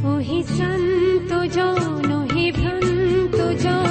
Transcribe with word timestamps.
हि 0.00 0.42
सन्तु 0.48 1.38
जो 1.54 1.66
नुहि 2.08 2.50
भन्तु 2.52 3.52
जो 3.62 3.89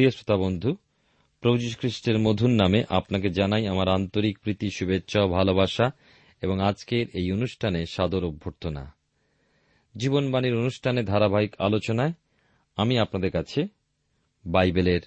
প্রিয় 0.00 0.10
শ্রোতা 0.10 0.36
বন্ধু, 0.36 0.76
প্রভু 1.40 1.58
খ্রিস্টের 1.78 2.18
মধুর 2.18 2.50
নামে 2.50 2.84
আপনাকে 2.88 3.30
জানাই 3.30 3.66
আমার 3.66 3.88
আন্তরিক 3.88 4.38
প্রীতি, 4.38 4.70
শুভেচ্ছা 4.70 5.22
ও 5.22 5.28
ভালোবাসা 5.28 5.90
এবং 6.42 6.60
আজকের 6.60 7.06
এই 7.12 7.32
অনুষ্ঠানে 7.32 7.86
সাদর 7.86 8.24
অভ্যর্থনা। 8.24 8.94
জীবনবাণীর 9.96 10.56
অনুষ্ঠানে 10.56 11.02
ধারাবাহিক 11.02 11.54
আলোচনায় 11.58 12.12
আমি 12.76 12.98
আপনাদের 12.98 13.30
কাছে 13.30 13.66
বাইবেলের 14.46 15.00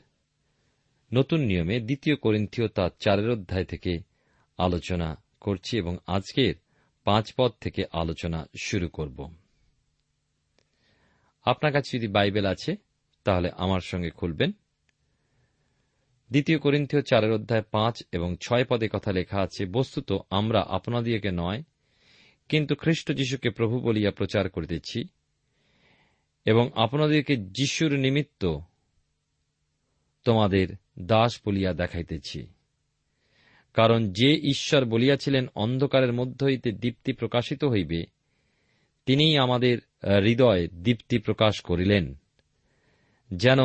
নতুন 1.14 1.40
নিয়মে 1.40 1.80
দ্বিতীয় 1.80 2.16
করিন্থীয় 2.16 2.68
তার 2.68 2.90
চারের 3.00 3.30
অধ্যায় 3.30 3.66
থেকে 3.66 4.00
আলোচনা 4.58 5.24
করছি 5.42 5.78
এবং 5.78 5.98
আজকের 6.08 6.56
পাঁচ 7.04 7.34
পদ 7.38 7.52
থেকে 7.62 7.84
আলোচনা 7.94 8.48
শুরু 8.62 8.88
করব। 8.88 9.34
আপনার 11.44 11.74
কাছে 11.74 11.98
যদি 11.98 12.08
বাইবেল 12.08 12.46
আছে, 12.46 12.75
তাহলে 13.24 13.52
আমার 13.58 13.81
সঙ্গে 13.81 14.10
খুলবেন। 14.10 14.52
দ্বিতীয় 16.33 16.59
করিন্থীয় 16.59 17.01
চারের 17.01 17.31
অধ্যায় 17.31 17.61
পাঁচ 17.71 18.03
এবং 18.11 18.35
ছয় 18.41 18.66
পদে 18.66 18.89
কথা 18.94 19.11
লেখা 19.11 19.41
আছে, 19.41 19.66
বস্তুত 19.66 20.13
আমরা 20.29 20.66
আপনাদিওকে 20.69 21.31
নয়, 21.31 21.63
কিন্তু 22.49 22.75
খ্রিস্ট 22.75 23.11
যীশুকে 23.11 23.49
প্রভু 23.49 23.79
বলিয়া 23.79 24.11
প্রচার 24.11 24.49
করিতেছি, 24.49 25.03
এবং 26.45 26.69
আপনাদেরকে 26.75 27.38
যিশুর 27.38 27.91
নিমিত্ত 27.91 28.59
তোমাদের 30.23 30.67
দাস 30.99 31.41
বলিয়া 31.45 31.73
দেখাইতেছি। 31.73 32.47
কারণ 33.73 34.11
যে 34.11 34.35
ঈশ্বর 34.35 34.85
বলিয়াছিলেন 34.85 35.47
অন্ধকারের 35.55 36.13
মধ্য 36.13 36.44
হইতে 36.44 36.71
দীপ্তি 36.71 37.13
প্রকাশিত 37.13 37.63
হইবে, 37.63 38.05
তিনিই 39.05 39.38
আমাদের 39.38 39.77
হৃদয়ে 40.23 40.67
দীপ্তি 40.67 41.17
প্রকাশ 41.17 41.61
করিলেন। 41.61 42.15
যেন 43.33 43.59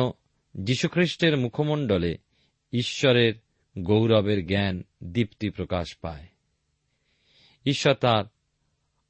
যীশুখ্রিস্টের 0.57 1.37
মুখমণ্ডলে 1.37 2.17
ঈশ্বরের 2.73 3.33
গৌরবের 3.79 4.47
জ্ঞান 4.47 4.83
দীপ্তি 5.03 5.49
প্রকাশ 5.49 5.95
পায়। 6.01 6.27
ঈশ্বর 7.65 7.93
তার 7.93 8.23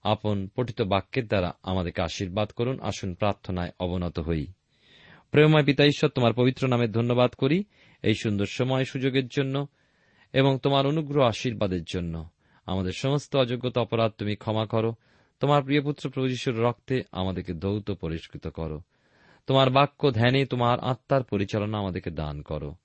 আপন 0.03 0.49
পঠিত 0.55 0.81
বাক্যের 0.81 1.27
দ্বারা 1.27 1.53
আমাদেরকে 1.63 2.01
আশীর্বাদ 2.01 2.49
করুন। 2.49 2.79
আসুন 2.81 3.13
প্রার্থনায় 3.13 3.71
অবনত 3.79 4.19
হই। 4.19 4.47
প্রেমায় 5.31 5.65
পিতা 5.65 5.85
ঈশ্বর, 5.85 6.09
তোমার 6.09 6.33
পবিত্র 6.33 6.67
নামে 6.67 6.87
ধন্যবাদ 6.87 7.31
করি 7.31 7.63
এই 8.03 8.13
সুন্দর 8.13 8.45
সময় 8.45 8.83
সুযোগের 8.83 9.27
জন্য 9.27 9.67
এবং 10.33 10.59
তোমার 10.63 10.87
অনুগ্রহ 10.87 11.27
আশীর্বাদের 11.27 11.83
জন্য। 11.83 12.29
আমাদের 12.65 12.91
সমস্ত 12.91 13.35
অযোগ্যতা 13.35 13.81
অপরাধ 13.81 14.11
তুমি 14.11 14.35
ক্ষমা 14.35 14.65
করো। 14.65 14.95
তোমার 15.39 15.63
প্রিয় 15.63 15.81
পুত্র 15.81 16.09
প্রভু 16.09 16.27
যিশুর 16.27 16.63
রক্তে 16.63 17.03
আমাদেরকে 17.11 17.53
দৌত 17.53 17.91
পরিষ্কৃত 17.91 18.47
করো। 18.47 18.81
তোমার 19.47 19.69
বাক্য 19.69 20.11
ধ্যানে 20.11 20.45
তোমার 20.45 20.79
আত্মার 20.79 21.23
পরিচালনা 21.23 21.77
আমাদেরকে 21.77 22.11
দান 22.11 22.41
করো। 22.41 22.75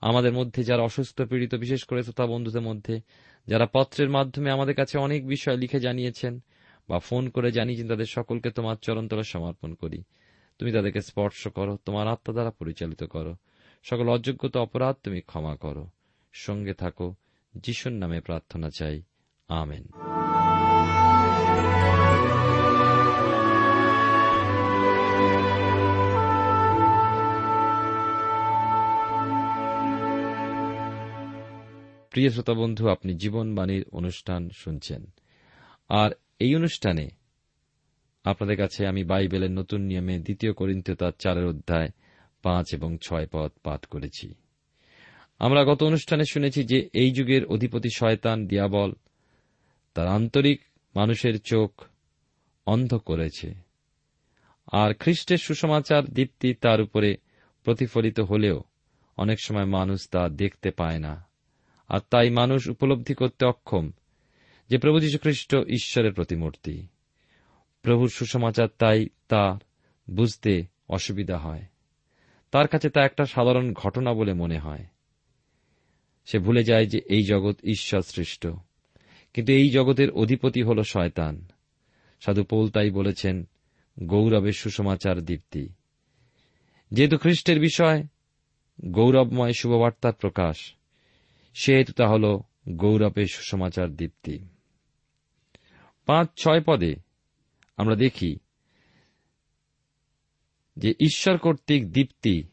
আমাদের 0.00 0.32
মধ্যে 0.32 0.64
যারা 0.64 0.82
অসুস্থ, 0.82 1.22
পীড়িত, 1.22 1.54
বিশেষ 1.54 1.84
করে 1.84 2.02
শ্রোতা 2.02 2.26
বন্ধুদের 2.26 2.60
মধ্যে, 2.60 3.00
যারা 3.46 3.66
পত্রের 3.72 4.10
মাধ্যমে 4.10 4.50
আমাদের 4.50 4.74
কাছে 4.74 4.98
অনেক 4.98 5.26
বিষয় 5.26 5.56
লিখে 5.56 5.80
জানিয়েছেন 5.80 6.40
বা 6.88 6.98
ফোন 6.98 7.28
করে 7.28 7.52
জানিয়েছেন, 7.52 7.88
তাদের 7.88 8.06
সকলকে 8.06 8.50
তোমার 8.50 8.76
চরণতলা 8.82 9.22
সমর্পণ 9.22 9.74
করি। 9.74 10.02
তুমি 10.58 10.72
তাদেরকে 10.72 11.00
স্পর্শ 11.00 11.48
করো, 11.48 11.78
তোমার 11.84 12.08
আত্মা 12.08 12.32
দ্বারা 12.32 12.50
পরিচালিত 12.50 13.04
করো। 13.04 13.36
সকল 13.84 14.08
অযোগ্যতা, 14.08 14.60
অপরাধ 14.60 14.96
তুমি 15.02 15.20
ক্ষমা 15.20 15.56
করো। 15.56 15.88
সঙ্গে 16.32 16.74
থাকো, 16.74 17.14
যিশুর 17.54 17.92
নামে 17.92 18.20
প্রার্থনা 18.20 18.70
চাই। 18.70 19.02
আমেন। 19.48 20.17
প্রিয় 32.18 32.30
শ্রোতা 32.30 32.54
বন্ধু, 32.54 32.88
আপনি 32.88 33.14
জীবনবাণীর 33.14 33.86
অনুষ্ঠান 33.92 34.50
শুনছেন। 34.56 35.10
আর 35.88 36.10
এই 36.38 36.54
অনুষ্ঠানে 36.54 37.08
আপনাদের 38.24 38.56
কাছে 38.56 38.86
আমি 38.86 39.04
বাইবেলের 39.04 39.50
নতুন 39.50 39.80
নিয়মে 39.80 40.18
দ্বিতীয় 40.18 40.52
করিন্থ 40.52 40.90
তার 40.90 41.12
চারের 41.18 41.46
অধ্যায় 41.46 41.88
পাঁচ 42.42 42.74
এবং 42.74 42.98
ছয় 43.02 43.26
পদ 43.32 43.52
পাঠ 43.62 43.86
করেছি। 43.86 44.34
আমরা 45.38 45.64
গত 45.64 45.82
অনুষ্ঠানে 45.82 46.24
শুনেছি 46.30 46.64
যে 46.64 46.88
এই 46.92 47.12
যুগের 47.12 47.46
অধিপতি 47.46 47.88
শয়তান, 47.96 48.46
দিয়াবল, 48.46 48.92
তার 49.94 50.08
আন্তরিক 50.08 50.60
মানুষের 50.96 51.40
চোখ 51.40 51.84
অন্ধ 52.66 52.94
করেছে। 52.94 53.54
আর 54.72 54.94
খ্রিস্টের 54.94 55.38
সুসমাচার 55.38 56.04
দীপ্তি 56.04 56.54
তার 56.54 56.80
উপরে 56.80 57.16
প্রতিফলিত 57.64 58.20
হলেও 58.20 58.64
অনেক 59.16 59.38
সময় 59.40 59.64
মানুষ 59.64 60.08
তা 60.08 60.28
দেখতে 60.28 60.70
পায় 60.70 60.98
না। 60.98 61.27
আর 61.88 62.00
তাই 62.10 62.30
মানুষ 62.30 62.68
উপলব্ধি 62.68 63.14
করতে 63.14 63.46
অক্ষম 63.46 63.90
যে 64.70 64.78
প্রভু 64.78 65.00
যীশুখ্রিস্ট 65.00 65.56
ঈশ্বরের 65.68 66.12
প্রতিমূর্তি। 66.12 66.86
প্রভুর 67.82 68.08
সুসমাচার 68.08 68.68
তাই 68.78 69.08
তা 69.28 69.58
বুঝতে 70.10 70.66
অসুবিধা 70.88 71.38
হয়। 71.38 71.62
তার 72.50 72.68
কাছে 72.68 72.90
তা 72.90 73.04
একটা 73.04 73.24
সাধারণ 73.24 73.72
ঘটনা 73.72 74.14
বলে 74.14 74.32
মনে 74.32 74.58
হয়। 74.58 74.84
সে 76.26 76.38
ভুলে 76.38 76.64
যায় 76.64 76.86
যে 76.86 76.98
এই 76.98 77.22
জগৎ 77.22 77.56
ঈশ্বর 77.64 78.02
সৃষ্ট। 78.02 78.46
কিন্তু 79.34 79.52
এই 79.52 79.70
জগতের 79.70 80.10
অধিপতি 80.10 80.62
হল 80.62 80.82
শয়তান। 80.82 81.46
সাধু 82.20 82.44
পৌল 82.44 82.70
তাই 82.70 82.90
বলেছেন, 82.90 83.48
গৌরবের 84.02 84.52
সুসমাচার 84.52 85.20
দীপ্তি। 85.20 85.68
যেহেতু 86.92 87.18
খ্রিস্টের 87.18 87.60
বিষয়, 87.60 88.06
গৌরবময় 88.84 89.52
শুভবার্তার 89.52 90.12
প্রকাশ 90.12 90.74
সেহেতু 91.54 91.92
তা 91.92 92.08
হল 92.08 92.40
গৌরবের 92.68 93.26
সুসমাচার 93.26 93.96
দীপ্তি। 93.96 94.38
পাঁচ, 96.06 96.28
ছয় 96.36 96.62
পদে 96.66 96.94
আমরা 97.76 97.96
দেখি 97.96 98.38
যে 100.76 100.94
ঈশ্বর 101.00 101.38
কর্তৃক 101.38 101.92
দীপ্তি 101.92 102.44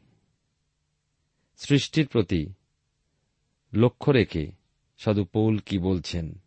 সৃষ্টির 1.58 2.08
প্রতি 2.08 2.54
লক্ষ্য 3.74 4.12
রেখে 4.12 4.52
সাধু 4.98 5.26
পৌল 5.26 5.58
কি 5.58 5.78
বলছেন? 5.78 6.40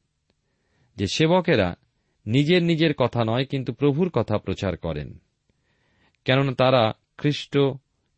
যে 0.96 1.06
সেবকেরা 1.06 1.76
নিজের 2.26 2.62
নিজের 2.62 2.94
কথা 2.94 3.24
নয়, 3.24 3.44
কিন্তু 3.44 3.72
প্রভুর 3.72 4.10
কথা 4.10 4.38
প্রচার 4.38 4.76
করেন, 4.76 5.18
কেননা 6.24 6.54
তারা 6.54 6.92
খ্রিস্ট 7.18 7.58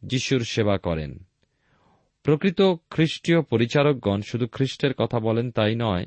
যিশুর 0.03 0.41
সেবা 0.41 0.79
করেন। 0.79 1.25
প্রকৃত 2.22 2.62
খ্রিস্টীয় 2.90 3.43
পরিচারকগণ 3.43 4.20
শুধু 4.20 4.46
খ্রিস্টের 4.46 4.94
কথা 4.94 5.19
বলেন 5.19 5.50
তাই 5.50 5.75
নয়, 5.78 6.06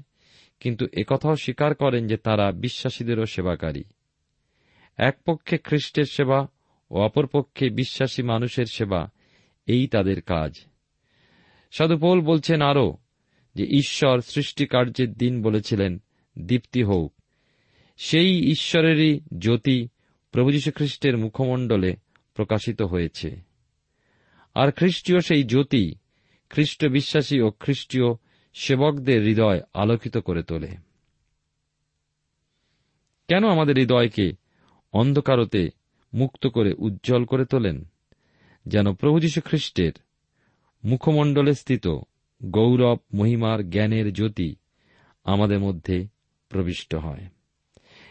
কিন্তু 0.59 0.85
একথাও 0.93 1.35
স্বীকার 1.35 1.75
করেন 1.75 2.07
যে 2.07 2.17
তারা 2.17 2.51
বিশ্বাসীদেরও 2.51 3.25
সেবাকারী। 3.25 3.83
এক 4.97 5.17
পক্ষে 5.25 5.57
খ্রিস্টের 5.57 6.05
সেবা 6.05 6.47
ও 6.91 7.01
অপরপক্ষে 7.01 7.69
বিশ্বাসী 7.69 8.21
মানুষের 8.21 8.65
সেবা, 8.65 9.09
এই 9.67 9.87
তাদের 9.87 10.21
কাজ। 10.21 10.55
সাধু 11.71 11.97
পৌল 11.97 12.21
বলছেন 12.21 12.61
আরও 12.61 12.97
যে 13.55 13.63
ঈশ্বর 13.63 14.21
সৃষ্টিকার্যের 14.21 15.13
দিন 15.13 15.41
বলেছিলেন, 15.41 16.01
দীপ্তি 16.39 16.83
হোক 16.83 17.13
সেই 17.97 18.51
ঈশ্বরেরই 18.51 19.19
জ্যোতি 19.37 19.87
প্রভু 20.31 20.51
খ্রিস্টের 20.75 21.17
মুখমণ্ডলে 21.17 21.95
প্রকাশিত 22.33 22.81
হয়েছে। 22.81 23.35
আর 24.55 24.71
খ্রিস্টীয় 24.71 25.19
সেই 25.19 25.43
জ্যোতি 25.43 25.95
খ্রিস্ট 26.53 26.85
বিশ্বাসী 26.85 27.39
ও 27.39 27.51
খ্রিস্টীয় 27.51 28.03
সেবকদের 28.53 29.23
হৃদয় 29.23 29.61
আলোকিত 29.73 30.17
করে 30.17 30.43
তোলে। 30.43 30.67
কেন 33.27 33.43
আমাদের 33.47 33.77
হৃদয়কে 33.77 34.31
অন্ধকারতে 34.93 35.69
মুক্ত 36.13 36.47
করে 36.47 36.75
উজ্জ্বল 36.77 37.25
করে 37.25 37.45
তোলেন? 37.45 37.85
যেন 38.65 38.93
প্রভু 38.93 39.19
যীশু 39.19 39.41
খ্রিস্টের 39.41 39.91
মুখমণ্ডলে 40.85 41.53
স্থিত 41.53 41.87
গৌরব, 42.43 42.97
মহিমার, 43.13 43.69
জ্ঞানের 43.69 44.13
জ্যোতি 44.13 44.55
আমাদের 45.23 45.59
মধ্যে 45.59 46.07
প্রবিষ্ট 46.49 46.95
হয়। 46.95 47.27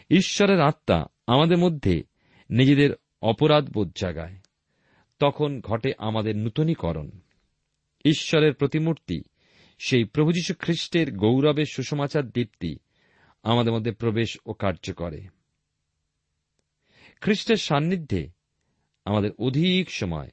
ঈশ্বরের 0.09 0.61
আত্মা 0.61 1.05
আমাদের 1.27 1.57
মধ্যে 1.57 2.03
নিজেদের 2.49 2.89
অপরাধ 3.21 3.69
বোধ 3.69 3.91
জাগায়। 3.95 4.35
তখন 5.19 5.61
ঘটে 5.61 5.93
আমাদের 5.97 6.37
নূতনীকরণ। 6.37 7.09
ঈশ্বরের 8.05 8.53
প্রতিমূর্তি, 8.53 9.23
সেই 9.79 10.03
প্রভু 10.03 10.31
যীশু 10.31 10.53
খ্রিস্টের 10.59 11.11
গৌরবের 11.11 11.65
সুসমাচার 11.65 12.29
দীপ্তি 12.29 12.77
আমাদের 13.43 13.73
মধ্যে 13.73 13.91
প্রবেশ 13.91 14.37
ও 14.45 14.53
কার্য 14.53 14.93
করে। 14.93 15.27
খ্রিস্টের 17.21 17.55
সান্নিধ্যে 17.55 18.29
আমাদের 19.05 19.31
অধিক 19.39 19.91
সময় 19.91 20.29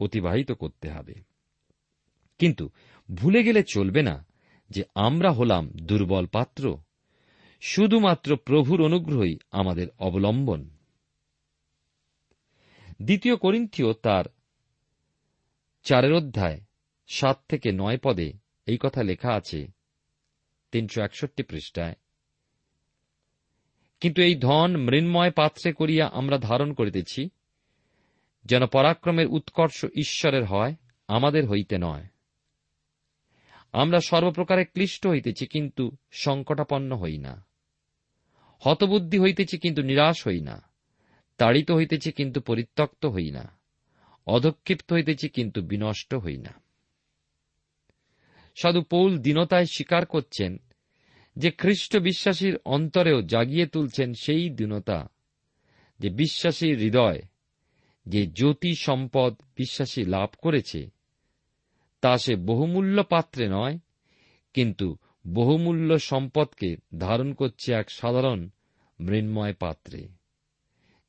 অতিবাহিত 0.00 0.52
করতে 0.52 0.90
হবে। 0.90 1.14
কিন্তু 2.38 2.70
ভুলে 3.14 3.44
গেলে 3.44 3.62
চলবে 3.62 4.02
না 4.02 4.26
যে 4.70 4.84
আমরা 4.94 5.32
হলাম 5.32 5.70
দুর্বল 5.72 6.26
পাত্র, 6.26 6.78
শুধুমাত্র 7.60 8.36
প্রভুর 8.36 8.84
অনুগ্রহই 8.84 9.38
আমাদের 9.50 9.86
অবলম্বন। 9.98 10.70
দ্বিতীয় 13.02 13.36
করিন্থীয় 13.36 13.92
তার 13.92 14.24
চারের 15.82 16.12
অধ্যায় 16.12 16.60
সাত 17.10 17.44
থেকে 17.48 17.72
নয় 17.72 17.98
পদে 17.98 18.32
এই 18.66 18.78
কথা 18.80 19.02
লেখা 19.02 19.32
আছে। 19.32 19.68
তিনশো 20.72 21.02
একষট্টি 21.02 21.42
পৃষ্ঠায়। 21.42 21.94
কিন্তু 24.00 24.22
এই 24.22 24.34
ধন 24.34 24.76
মৃন্ময় 24.76 25.30
পাত্রে 25.30 25.72
করিয়া 25.72 26.08
আমরা 26.08 26.38
ধারণ 26.38 26.72
করিতেছি, 26.72 27.30
যেন 28.44 28.66
পরাক্রমের 28.66 29.26
উৎকর্ষ 29.26 29.84
ঈশ্বরের 29.84 30.44
হয়, 30.44 30.74
আমাদের 31.08 31.48
হইতে 31.48 31.78
নয়। 31.78 32.06
আমরা 33.72 34.00
সর্বপ্রকারে 34.00 34.64
ক্লিষ্ট 34.64 35.06
হইতেছি, 35.06 35.46
কিন্তু 35.46 35.96
সংকটাপন্ন 36.10 36.96
হই 36.96 37.18
না। 37.18 37.46
হতবুদ্ধি 38.58 39.18
হইতেছি, 39.18 39.58
কিন্তু 39.58 39.82
নিরাশ 39.82 40.26
হই 40.26 40.40
না। 40.40 40.62
তাড়িত 41.38 41.70
হইতেছি, 41.70 42.12
কিন্তু 42.12 42.40
পরিত্যক্ত 42.40 43.06
হই 43.06 43.30
না। 43.30 43.58
অধক্ষিপ্ত 44.26 44.92
হইতেছি, 44.92 45.28
কিন্তু 45.28 45.62
বিনষ্ট 45.62 46.14
হই 46.14 46.36
না। 46.36 46.69
সাধু 48.62 48.82
পৌল 48.82 49.18
দীনতায় 49.18 49.66
স্বীকার 49.66 50.06
করছেন 50.06 50.56
যে 51.36 51.50
খ্রিস্ট 51.50 51.96
বিশ্বাসীর 51.96 52.58
অন্তরেও 52.64 53.22
জাগিয়ে 53.22 53.66
তুলছেন 53.66 54.14
সেই 54.14 54.50
দীনতা, 54.50 55.08
যে 55.98 56.10
বিশ্বাসীর 56.10 56.78
হৃদয়, 56.78 57.22
যে 58.06 58.26
জ্যোতি 58.26 58.74
সম্পদ 58.74 59.34
বিশ্বাসী 59.56 60.04
লাভ 60.04 60.28
করেছে, 60.38 60.90
তা 62.00 62.18
সে 62.18 62.36
বহুমূল্য 62.36 63.02
পাত্রে 63.02 63.48
নয়, 63.48 63.78
কিন্তু 64.54 64.96
বহুমূল্য 65.28 65.98
সম্পদকে 65.98 66.76
ধারণ 66.98 67.32
করছে 67.32 67.72
এক 67.72 67.90
সাধারণ 67.90 68.48
মৃন্ময় 69.00 69.54
পাত্রে। 69.54 70.08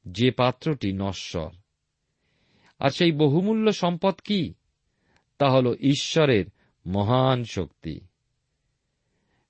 যে 0.07 0.31
পাত্রটি 0.31 0.93
নশ্বর। 0.93 1.49
আর 2.79 2.89
সেই 2.89 3.11
বহুমূল্য 3.11 3.71
সম্পদ 3.71 4.13
কি? 4.23 4.53
তা 5.37 5.49
হল 5.49 5.75
ঈশ্বরের 5.79 6.45
মহান 6.87 7.43
শক্তি। 7.43 7.99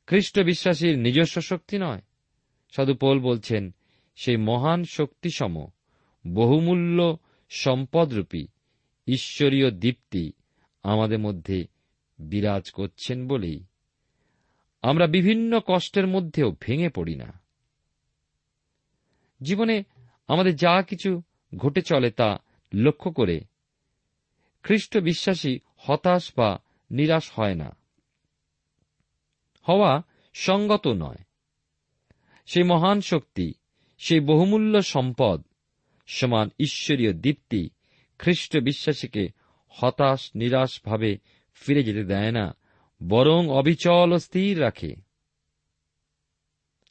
খ্রিস্ট 0.08 0.40
বিশ্বাসীর 0.40 1.00
নিজস্ব 1.00 1.42
শক্তি 1.42 1.78
নয়। 1.78 2.02
সাধু 2.72 2.96
পোল 2.96 3.20
বলছেন, 3.20 3.76
সেই 4.16 4.38
মহান 4.38 4.84
শক্তিসম, 4.84 5.68
বহুমূল্য 6.28 7.18
সম্পদরূপী, 7.50 8.48
ঈশ্বরীয় 9.08 9.72
দীপ্তি 9.72 10.32
আমাদের 10.84 11.20
মধ্যে 11.20 11.68
বিরাজ 12.20 12.72
করছেন 12.72 13.28
বলেই। 13.28 13.64
আমরা 14.82 15.08
বিভিন্ন 15.08 15.60
কষ্টের 15.66 16.08
মধ্যেও 16.08 16.56
ভেঙে 16.62 16.90
পড়ি 16.90 17.16
না। 17.16 17.42
জীবনে 19.42 19.84
আমাদের 20.28 20.56
যা 20.56 20.82
কিছু 20.82 21.22
ঘটে 21.58 21.82
চলে 21.82 22.12
তা 22.12 22.40
লক্ষ্য 22.74 23.12
করে 23.12 23.42
খ্রিস্ট 24.64 24.98
বিশ্বাসী 24.98 25.60
হতাশ 25.78 26.32
বা 26.38 26.60
নিরাশ 26.92 27.32
হয় 27.34 27.56
না। 27.56 27.76
হওয়া 29.70 30.02
সঙ্গত 30.34 30.88
নয়। 30.88 31.24
সেই 32.46 32.64
মহান 32.64 33.02
শক্তি, 33.02 33.54
সেই 33.98 34.20
বহুমূল্য 34.20 34.82
সম্পদ 34.82 35.44
সমান 36.08 36.50
ঈশ্বরীয় 36.60 37.14
দীপ্তি 37.14 37.70
খ্রিস্ট 38.20 38.58
বিশ্বাসীকে 38.58 39.28
হতাশ 39.70 40.32
নিরাশভাবে 40.36 41.18
ফিরে 41.54 41.84
যেতে 41.84 42.04
দেয় 42.04 42.32
না, 42.32 42.56
বরং 43.10 43.50
অবিচল 43.50 44.18
স্থির 44.18 44.62
রাখে। 44.62 44.96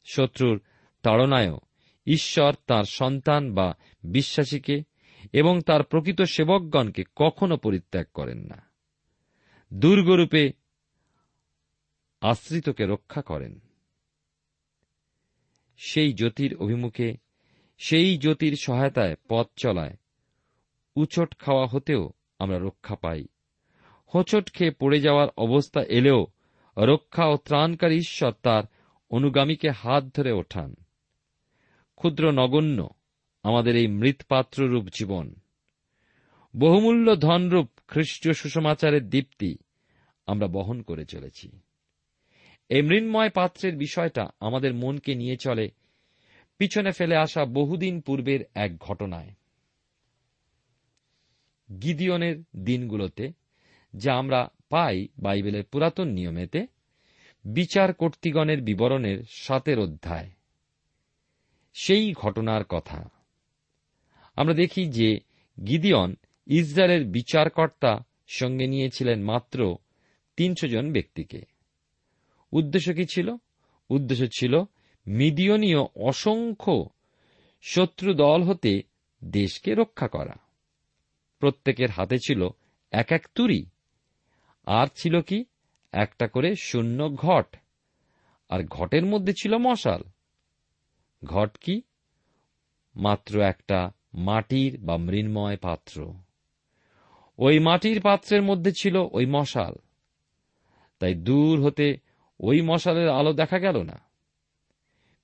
শত্রুর 0.05 0.61
তাড়নায়ও 1.01 1.59
ঈশ্বর 2.05 2.53
তার 2.67 2.83
সন্তান 2.83 3.53
বা 3.53 3.73
বিশ্বাসীকে 4.03 4.83
এবং 5.33 5.61
তার 5.61 5.83
প্রকৃত 5.83 6.21
সেবকগণকে 6.21 7.03
কখনো 7.15 7.57
পরিত্যাগ 7.57 8.05
করেন 8.13 8.37
না। 8.37 8.70
দুর্গরূপে 9.73 10.51
আশ্রিতকে 12.21 12.85
রক্ষা 12.85 13.21
করেন। 13.21 13.59
সেই 15.77 16.13
জ্যোতির 16.13 16.55
অভিমুখে, 16.55 17.17
সেই 17.77 18.17
জ্যোতির 18.17 18.55
সহায়তায় 18.61 19.15
পথ 19.29 19.47
চলায়। 19.55 19.97
উচট 20.95 21.37
খাওয়া 21.39 21.67
হতেও 21.67 22.09
আমরা 22.39 22.59
রক্ষা 22.59 22.95
পাই। 22.95 23.25
হোঁচট 24.15 24.53
খেয়ে 24.53 24.71
পড়ে 24.71 25.01
যাওয়ার 25.01 25.29
অবস্থা 25.37 25.83
এলেও 25.83 26.27
রক্ষা 26.77 27.25
ও 27.25 27.37
ত্রাণকারী 27.37 27.95
ঈশ্বর 27.95 28.31
তার 28.43 28.63
অনুগামীকে 29.09 29.69
হাত 29.69 30.03
ধরে 30.15 30.31
ওঠান। 30.31 30.75
ক্ষুদ্র 31.95 32.31
নগণ্য 32.31 32.89
আমাদের 33.43 33.75
এই 33.75 33.87
মৃৎপাত্ররূপ 33.87 34.85
জীবন। 34.85 35.35
বহুমূল্য 36.57 37.15
ধনরূপ 37.19 37.69
খ্রিস্টীয় 37.91 38.33
সুষমাচারের 38.33 39.09
দীপ্তি 39.09 39.57
আমরা 40.25 40.47
বহন 40.47 40.81
করে 40.81 41.05
চলেছি। 41.05 41.59
এই 42.69 42.81
মৃন্ময় 42.81 43.29
পাত্রের 43.29 43.77
বিষয়টা 43.77 44.29
আমাদের 44.39 44.73
মনকে 44.73 45.15
নিয়ে 45.15 45.37
চলে, 45.37 45.71
পিছনে 46.57 46.91
ফেলে 46.91 47.15
আসা 47.15 47.45
বহুদিন 47.45 48.01
পূর্বের 48.01 48.39
এক 48.53 48.77
ঘটনায়। 48.77 49.33
গিদিয়নের 51.81 52.43
দিনগুলোতে, 52.55 53.31
যা 53.95 54.13
আমরা 54.13 54.49
পাই 54.69 55.07
বাইবেলের 55.19 55.63
পুরাতন 55.63 56.07
নিয়মেতে, 56.07 56.67
বিচার 57.45 57.93
কর্তৃগণের 57.93 58.61
বিবরণের 58.61 59.23
সাতের 59.29 59.79
অধ্যায়। 59.79 60.29
সেই 61.73 62.13
ঘটনার 62.13 62.63
কথা। 62.63 63.09
আমরা 64.35 64.53
দেখি 64.53 64.85
যে 64.85 65.19
গিদিয়ন 65.67 66.15
ইসরায়েলের 66.45 67.05
বিচারকর্তা 67.05 67.99
সঙ্গে 68.27 68.67
নিয়েছিলেন 68.67 69.23
মাত্র 69.23 69.77
তিনশো 70.35 70.67
জন 70.67 70.93
ব্যক্তিকে। 70.93 71.45
উদ্দেশ্য 72.51 72.93
কি 72.93 73.05
ছিল? 73.05 73.35
উদ্দেশ্য 73.89 74.27
ছিল 74.27 74.63
মিদিয়নীয় 75.07 75.79
অসংখ্য 75.95 76.89
শত্রু 77.61 78.13
দল 78.13 78.43
হতে 78.43 78.83
দেশকে 79.23 79.75
রক্ষা 79.75 80.07
করা। 80.07 80.35
প্রত্যেকের 81.39 81.89
হাতে 81.89 82.17
ছিল 82.17 82.49
এক 82.91 83.11
এক 83.11 83.27
তুরি 83.35 83.65
আর 84.65 84.87
ছিল 84.95 85.21
কি? 85.21 85.45
একটা 85.91 86.27
করে 86.27 86.55
শূন্য 86.55 87.15
ঘট। 87.15 87.55
আর 88.49 88.63
ঘটের 88.63 89.05
মধ্যে 89.05 89.33
ছিল 89.41 89.57
মশাল। 89.57 90.01
ঘট 91.25 91.57
কি? 91.57 91.81
মাত্র 92.95 93.41
একটা 93.41 93.91
মাটির 94.13 94.77
বা 94.81 94.97
মৃন্ময় 94.97 95.57
পাত্র। 95.57 96.13
ওই 97.37 97.59
মাটির 97.59 98.01
পাত্রের 98.01 98.41
মধ্যে 98.41 98.71
ছিল 98.71 98.95
ওই 99.11 99.25
মশাল। 99.25 99.73
তাই 100.99 101.15
দূর 101.15 101.63
হতে 101.63 101.97
ওই 102.39 102.61
মশালের 102.61 103.09
আলো 103.09 103.33
দেখা 103.33 103.59
গেল 103.59 103.83
না। 103.83 104.01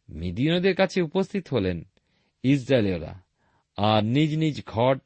মিদিয়নদের 0.09 0.75
কাছে 0.75 1.01
উপস্থিত 1.01 1.47
হলেন 1.47 1.83
ইসরায়েলীয়রা 2.43 3.23
আর 3.77 4.03
নিজ 4.03 4.37
নিজ 4.37 4.65
ঘট 4.65 5.01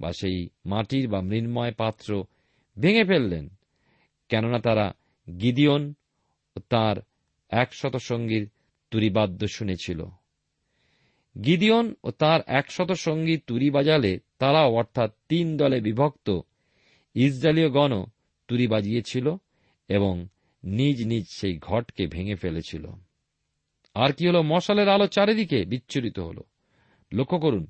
বা 0.00 0.12
সেই 0.12 0.48
মাটির 0.66 1.08
বা 1.08 1.20
মৃন্ময় 1.20 1.72
পাত্র 1.72 2.24
ভেঙে 2.78 3.04
ফেললেন, 3.04 3.48
কেননা 4.28 4.58
তারা 4.58 4.92
গিদিয়ন 5.40 5.94
ও 6.56 6.60
তার 6.60 6.96
একশত 7.50 7.96
সঙ্গীর 7.96 8.50
তুরিবাদ্য 8.90 9.46
শুনেছিল। 9.48 10.06
গিদিয়ন 11.44 11.94
ও 12.04 12.10
তার 12.10 12.40
একশত 12.46 12.92
সঙ্গী 12.92 13.38
তুরি 13.38 13.70
বাজালে, 13.70 14.18
তারাও 14.38 14.74
অর্থাৎ 14.74 15.12
তিন 15.28 15.56
দলে 15.56 15.80
বিভক্ত। 15.80 16.40
ইসরায়েলীয় 17.14 17.70
গণ 17.70 18.04
তুরি 18.48 18.66
বাজিয়েছিল 18.66 19.36
এবং 19.88 20.28
নিজ 20.64 21.06
নিজ 21.06 21.26
সেই 21.28 21.58
ঘটকে 21.58 22.06
ভেঙে 22.06 22.34
ফেলেছিল। 22.34 22.86
আর 23.94 24.12
কি 24.12 24.28
হল? 24.28 24.42
মশালের 24.42 24.88
আলো 24.88 25.06
চারিদিকে 25.06 25.64
বিচ্ছুরিত 25.64 26.18
হল। 26.18 26.38
লক্ষ্য 27.12 27.38
করুন, 27.38 27.66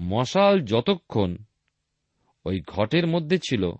মশাল 0.00 0.60
যতক্ষণ 0.60 1.36
ওই 2.44 2.62
ঘটের 2.66 3.06
মধ্যে 3.06 3.38
ছিল, 3.38 3.72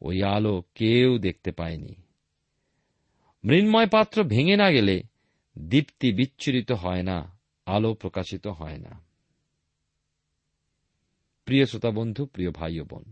ওই 0.00 0.22
আলো 0.22 0.62
কেউ 0.74 1.18
দেখতে 1.18 1.52
পায়নি। 1.52 1.94
মৃন্ময় 3.44 3.86
পাত্র 3.86 4.24
ভেঙে 4.24 4.56
না 4.56 4.70
গেলে 4.70 5.02
দীপ্তি 5.58 6.12
বিচ্ছুরিত 6.12 6.72
হয় 6.72 7.02
না। 7.02 7.37
আলো 7.68 7.94
প্রকাশিত 7.94 8.46
হয় 8.46 8.78
না। 8.78 8.92
প্রিয় 11.44 11.64
শ্রোতা 11.66 11.90
বন্ধু, 11.90 12.26
প্রিয় 12.26 12.50
ভাই 12.50 12.80
ও 12.80 12.84
বোন, 12.84 13.04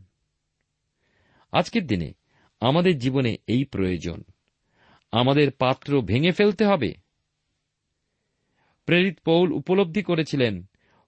আজকের 1.52 1.86
দিনে 1.86 2.12
আমাদের 2.60 2.98
জীবনে 2.98 3.36
এই 3.46 3.64
প্রয়োজন। 3.64 4.22
আমাদের 5.12 5.50
পাত্র 5.50 6.00
ভেঙে 6.00 6.32
ফেলতে 6.32 6.64
হবে। 6.64 6.94
প্রেরিত 8.86 9.18
পৌল 9.24 9.52
উপলব্ধি 9.52 10.02
করেছিলেন, 10.02 10.64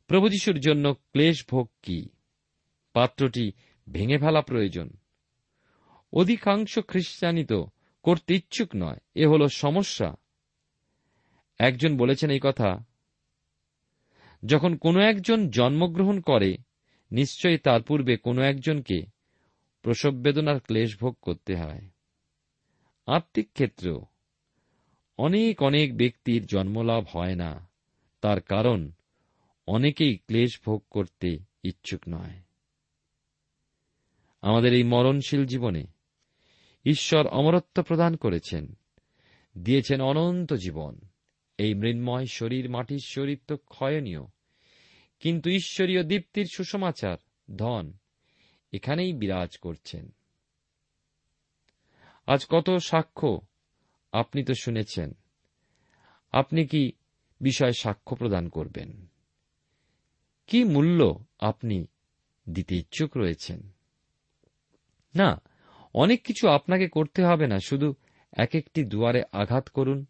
প্রভু 0.06 0.28
যিশুর 0.28 0.60
জন্য 0.60 0.94
ক্লেশ 0.94 1.44
ভোগ 1.50 1.70
কি? 1.82 2.08
পাত্রটি 2.92 3.52
ভেঙে 3.88 4.18
ফেলা 4.18 4.42
প্রয়োজন। 4.42 4.90
অধিকাংশ 6.12 6.78
খ্রিস্টানিত 6.88 7.52
করতে 8.02 8.34
ইচ্ছুক 8.34 8.68
নয়, 8.76 8.98
এ 9.14 9.26
হল 9.26 9.46
সমস্যা। 9.46 10.14
একজন 11.58 11.96
বলেছেন 11.96 12.30
এই 12.30 12.40
কথা 12.42 12.84
যখন 14.46 14.76
কোনো 14.76 15.00
একজন 15.00 15.50
জন্মগ্রহণ 15.50 16.20
করে, 16.20 16.58
নিশ্চয়ই 17.10 17.58
তার 17.58 17.82
পূর্বে 17.82 18.16
কোনো 18.16 18.42
একজনকে 18.42 19.02
প্রসব 19.82 20.14
বেদনার 20.14 20.60
ক্লেশ 20.60 20.96
ভোগ 21.00 21.16
করতে 21.22 21.56
হয়। 21.56 21.80
আত্মিক 23.06 23.52
ক্ষেত্রেও 23.52 24.02
অনেক 25.18 25.62
অনেক 25.62 25.96
ব্যক্তির 25.96 26.46
জন্মলাভ 26.46 27.06
হয় 27.16 27.34
না। 27.34 27.68
তার 28.20 28.40
কারণ 28.40 28.90
অনেকেই 29.66 30.16
ক্লেশ 30.16 30.60
ভোগ 30.66 30.84
করতে 30.90 31.38
ইচ্ছুক 31.62 32.00
নয়। 32.08 32.42
আমাদের 34.42 34.72
এই 34.72 34.82
মরণশীল 34.82 35.46
জীবনে 35.46 35.86
ঈশ্বর 36.84 37.26
অমরত্ব 37.26 37.82
প্রদান 37.82 38.16
করেছেন, 38.16 38.78
দিয়েছেন 39.58 40.00
অনন্ত 40.00 40.52
জীবন। 40.52 41.07
এই 41.58 41.74
মৃন্ময় 41.74 42.26
শরীর 42.26 42.70
মাটির 42.70 43.00
শরীর 43.04 43.40
তো 43.46 43.56
ক্ষয়নীয়। 43.56 44.20
কিন্তু 45.20 45.50
ঈশ্বরীয় 45.50 46.02
দীপ্তির 46.02 46.46
সুসমাচার, 46.54 47.16
ধন, 47.56 47.92
এখানেই 48.72 49.12
বিরাজ 49.12 49.58
করছেন। 49.58 50.12
আজ 52.26 52.46
কত 52.46 52.76
সাক্ষ্য 52.76 53.40
আপনি 54.12 54.44
তো 54.44 54.54
শুনেছেন। 54.54 55.12
আপনি 56.32 56.66
কি 56.66 56.92
বিষয় 57.40 57.72
সাক্ষ্য 57.72 58.16
প্রদান 58.16 58.48
করবেন? 58.48 59.06
কি 60.46 60.64
মূল্য 60.64 61.24
আপনি 61.38 61.86
দিতে 62.48 62.76
ইচ্ছুক 62.76 63.16
রয়েছেন? 63.16 63.70
না, 65.14 65.42
অনেক 65.94 66.22
কিছু 66.22 66.48
আপনাকে 66.48 66.88
করতে 66.88 67.24
হবে 67.24 67.46
না, 67.46 67.58
শুধু 67.58 67.94
এক 68.32 68.54
একটি 68.54 68.84
দুয়ারে 68.84 69.22
আঘাত 69.32 69.68
করুন 69.68 70.06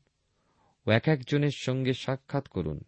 এক 0.90 1.08
একজনের 1.08 1.50
সঙ্গে 1.50 1.92
সাক্ষাৎ 1.92 2.48
করুন। 2.48 2.84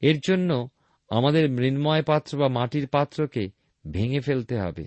এর 0.00 0.20
জন্য 0.26 0.68
আমাদের 1.08 1.50
মৃন্ময় 1.50 2.02
পাত্র 2.02 2.38
বা 2.38 2.48
মাটির 2.48 2.88
পাত্রকে 2.88 3.50
ভেঙে 3.90 4.20
ফেলতে 4.20 4.58
হবে। 4.58 4.86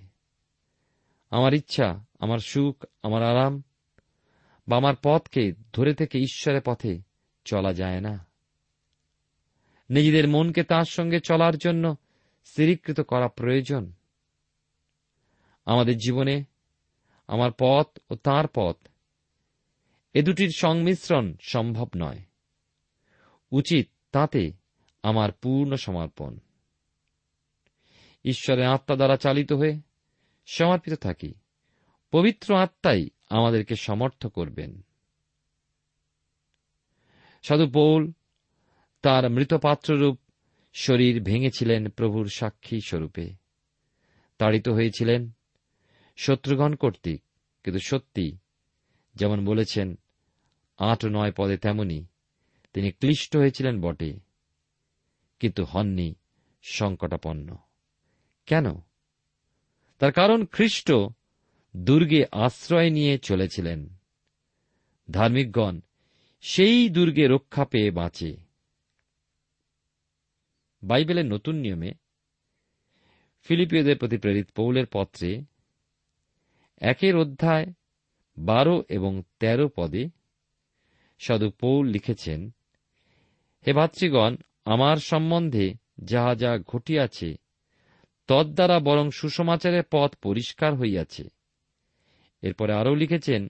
আমার 1.30 1.54
ইচ্ছা, 1.54 2.06
আমার 2.20 2.40
সুখ, 2.40 2.86
আমার 3.04 3.24
আরাম 3.24 3.64
বা 4.68 4.78
আমার 4.78 4.94
পথকে 5.04 5.54
ধরে 5.74 5.94
থেকে 5.94 6.20
ঈশ্বরের 6.20 6.62
পথে 6.66 7.00
চলা 7.46 7.74
যায় 7.74 8.02
না। 8.02 8.28
নিজেদের 9.90 10.28
মনকে 10.28 10.64
তার 10.64 10.86
সঙ্গে 10.86 11.20
চলার 11.20 11.58
জন্য 11.58 11.96
স্থিরীকৃত 12.46 13.02
করা 13.02 13.28
প্রয়োজন। 13.28 13.94
আমাদের 15.66 15.98
জীবনে 15.98 16.44
আমার 17.28 17.52
পথ 17.60 18.00
ও 18.10 18.16
তার 18.16 18.46
পথ 18.54 18.76
এ 20.18 20.24
দুটির 20.24 20.50
সংমিশ্রণ 20.56 21.36
সম্ভব 21.42 21.88
নয়। 21.98 22.20
উচিত 23.52 23.90
তাতে 24.12 24.52
আমার 25.04 25.32
পূর্ণ 25.32 25.76
সমর্পণ। 25.76 26.40
ঈশ্বরের 28.26 28.66
আত্মা 28.66 28.96
দ্বারা 28.96 29.18
চালিত 29.18 29.54
হয়ে 29.54 29.80
সমর্পিত 30.46 30.94
থাকি। 30.94 31.34
পবিত্র 32.12 32.56
আত্মাই 32.56 33.10
আমাদেরকে 33.30 33.76
সমর্থ 33.76 34.28
করবেন। 34.28 34.82
সাধু 37.44 37.70
পৌল 37.70 38.12
তার 39.02 39.30
মৃতপাত্ররূপ 39.30 40.20
শরীর 40.74 41.24
ভেঙেছিলেন 41.24 41.90
প্রভুর 41.90 42.30
সাক্ষী 42.30 42.80
স্বরূপে। 42.88 43.34
তাড়িত 44.38 44.70
হয়েছিলেন 44.70 45.32
শত্রুগণ 46.18 46.76
কর্তৃক, 46.76 47.22
কিন্তু 47.64 47.80
সত্যি 47.88 48.38
যেমন 49.16 49.46
বলেছেন 49.46 50.00
আট 50.78 51.06
নয় 51.06 51.32
পদে 51.38 51.58
তেমনি। 51.58 52.06
তিনি 52.74 52.92
ক্লিষ্ট 52.92 53.38
হয়েছিলেন 53.38 53.82
বটে। 53.82 54.20
কিন্তু 55.40 55.64
হননি 55.64 56.16
সংকটাপন্ন। 56.62 57.58
কেন? 58.46 58.66
তার 60.00 60.12
কারণ 60.12 60.46
খ্রিস্ট 60.46 60.92
দুর্গে 61.78 62.26
আশ্রয় 62.32 62.90
নিয়ে 62.90 63.18
চলেছিলেন। 63.18 63.96
ধার্মিকগণ 65.12 65.80
সেই 66.42 66.90
দুর্গে 66.90 67.28
রক্ষা 67.28 67.66
পেয়ে 67.66 67.92
বাঁচে। 67.92 68.38
বাইবেলের 70.84 71.26
নতুন 71.26 71.56
নিয়মে 71.56 71.92
ফিলিপিওদের 73.42 73.98
প্রতি 73.98 74.18
প্রেরিত 74.18 74.50
পৌলের 74.56 74.86
পত্রে 74.92 75.44
একের 76.78 77.16
অধ্যায় 77.16 77.66
বারো 78.38 78.84
এবং 78.90 79.24
তেরো 79.40 79.70
পদে 79.76 80.10
সাধু 81.18 81.50
পৌল 81.50 81.88
লিখেছেন, 81.88 82.52
হে 83.68 83.74
ভাতৃগণ, 83.74 84.36
আমার 84.66 84.98
সম্বন্ধে 84.98 85.74
যাহা 86.04 86.36
যা 86.36 86.58
ঘটিয়াছে, 86.58 87.36
তদ্বারা 88.28 88.80
বরং 88.80 89.12
সুসমাচারের 89.12 89.84
পথ 89.92 90.16
পরিষ্কার 90.16 90.76
হইয়াছে। 90.76 91.30
এরপরে 92.42 92.74
আরও 92.74 92.96
লিখেছেন, 92.96 93.48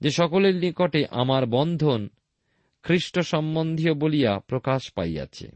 যে 0.00 0.10
সকলের 0.10 0.56
নিকটে 0.56 1.06
আমার 1.10 1.46
বন্ধন 1.46 2.08
খ্রিস্ট 2.82 3.20
সম্বন্ধীয় 3.20 3.94
বলিয়া 3.94 4.38
প্রকাশ 4.38 4.92
পাইয়াছে। 4.92 5.50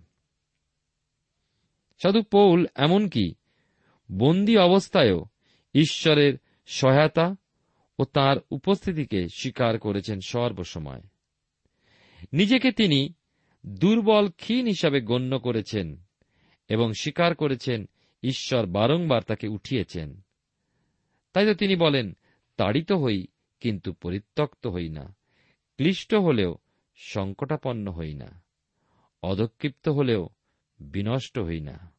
সাধু 2.03 2.23
পৌল 2.23 2.67
এমনকি 2.75 3.35
বন্দী 4.13 4.57
অবস্থায়ও 4.57 5.25
ঈশ্বরের 5.75 6.35
সহায়তা 6.67 7.37
ও 7.99 8.05
তার 8.05 8.37
উপস্থিতিকে 8.51 9.29
স্বীকার 9.29 9.79
করেছেন 9.79 10.21
সর্বসময়। 10.21 11.03
নিজেকে 12.33 12.73
তিনি 12.73 13.15
দুর্বল 13.67 14.29
ক্ষীণ 14.29 14.67
হিসাবে 14.67 15.01
গণ্য 15.01 15.39
করেছেন 15.39 16.03
এবং 16.69 16.93
স্বীকার 16.93 17.35
করেছেন 17.35 17.89
ঈশ্বর 18.23 18.67
বারংবার 18.67 19.23
তাকে 19.23 19.49
উঠিয়েছেন। 19.49 20.21
তাই 21.33 21.47
তো 21.47 21.55
তিনি 21.55 21.77
বলেন, 21.77 22.17
তাড়িত 22.57 22.93
হই, 22.93 23.27
কিন্তু 23.61 23.93
পরিত্যক্ত 23.93 24.67
হই 24.67 24.89
না, 24.89 25.17
ক্লিষ্ট 25.77 26.15
হলেও 26.15 26.59
সংকটাপন্ন 26.95 27.91
হই 27.91 28.15
না 28.15 28.43
অদক্ষিপ্ত 29.23 29.89
হলেও 29.89 30.29
বিনষ্ট 30.81 31.39
হই 31.39 31.61
না। 31.61 31.93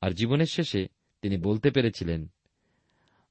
আর 0.00 0.10
জীবনের 0.10 0.46
শেষে 0.46 0.88
তিনি 1.22 1.36
বলতে 1.36 1.70
পেরেছিলেন 1.70 2.30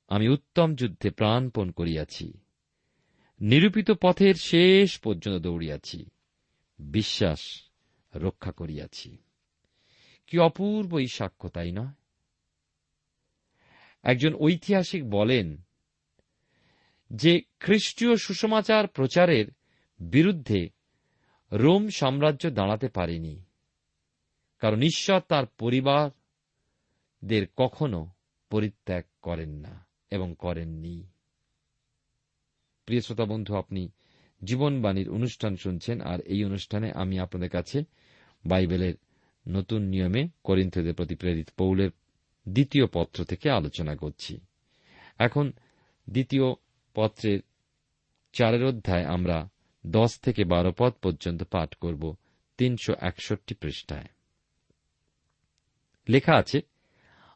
আমি 0.07 0.29
উত্তম 0.29 0.75
যুদ্ধে 0.75 1.09
প্রাণপণ 1.09 1.71
করিয়াছি। 1.71 2.33
নিরূপিত 3.39 3.91
পথের 3.91 4.35
শেষ 4.35 4.99
পর্যন্ত 4.99 5.43
দৌড়িয়াছি। 5.43 6.05
বিশ্বাস 6.79 7.69
রক্ষা 8.15 8.51
করিয়াছি। 8.51 9.17
কি 10.27 10.39
অপূর্ব 10.39 10.97
এই 10.97 11.07
সাক্ষ্য, 11.07 11.49
তাই 11.49 11.71
নয় 11.71 11.91
একজন 14.03 14.35
ঐতিহাসিক 14.35 15.09
বলেন 15.09 15.61
যে, 17.13 17.41
খ্রিস্টীয় 17.59 18.15
সুসমাচার 18.15 18.87
প্রচারের 18.87 19.45
বিরুদ্ধে 19.99 20.69
রোম 21.51 21.89
সাম্রাজ্য 21.89 22.49
দাঁড়াতে 22.49 22.87
পারেনি। 22.87 23.43
কারণ 24.59 24.81
ঈশ্বর 24.81 25.19
তার 25.19 25.45
পরিবারদের 25.45 27.47
কখনো 27.57 28.09
পরিত্যাগ 28.49 29.03
করেন 29.21 29.49
না। 29.49 29.92
এবং 30.13 30.29
করেননি। 30.39 30.97
প্রিয় 32.85 33.01
শ্রোতা 33.01 33.25
বন্ধু, 33.25 33.51
আপনি 33.55 33.81
জীবনবাণীর 34.41 35.09
অনুষ্ঠান 35.09 35.53
শুনছেন, 35.55 35.97
আর 36.01 36.19
এই 36.19 36.41
অনুষ্ঠানে 36.45 36.87
আমি 36.91 37.15
আপনাদের 37.19 37.49
কাছে 37.49 37.77
বাইবেলের 38.45 38.95
নতুন 39.45 39.81
নিয়মে 39.81 40.21
করিন্থদের 40.43 40.93
প্রতি 40.93 41.15
প্রেরিত 41.15 41.49
পৌলের 41.57 41.91
দ্বিতীয় 42.49 42.85
পত্র 42.93 43.19
থেকে 43.23 43.47
আলোচনা 43.49 43.95
করছি। 43.95 44.33
এখন 45.19 45.45
দ্বিতীয় 46.09 46.47
পত্রের 46.95 47.39
চারের 48.33 48.63
অধ্যায় 48.65 49.05
আমরা 49.05 49.37
দশ 49.85 50.11
থেকে 50.19 50.41
বারো 50.43 50.71
পদ 50.77 50.93
পর্যন্ত 51.03 51.41
পাঠ 51.43 51.69
করব 51.75 52.03
তিনশো 52.57 52.93
একষট্টি 53.01 53.53
পৃষ্ঠায়। 53.55 54.09
লেখা 56.09 56.33
আছে 56.35 56.61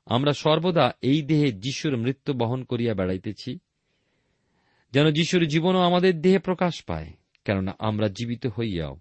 আমরা 0.10 0.34
সর্বদা 0.34 0.94
এই 1.02 1.22
দেহে 1.22 1.52
যিশুর 1.52 1.98
মৃত্যু 1.98 2.34
বহন 2.34 2.64
করিয়া 2.64 2.94
বেড়াইতেছি, 2.94 3.60
যেন 4.92 5.12
যিশুর 5.12 5.48
জীবনও 5.48 5.80
আমাদের 5.80 6.22
দেহে 6.22 6.40
প্রকাশ 6.40 6.84
পায়, 6.84 7.14
কেননা 7.46 7.76
আমরা 7.80 8.08
জীবিত 8.08 8.48
হইয়াও। 8.48 9.00